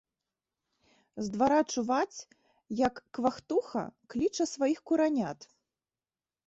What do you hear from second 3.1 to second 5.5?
квактуха кліча сваіх куранят.